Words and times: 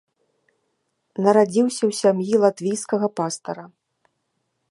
Нарадзіўся 1.25 1.79
ў 1.79 1.91
сям'і 2.01 2.33
латвійскага 2.45 3.07
пастара. 3.21 3.65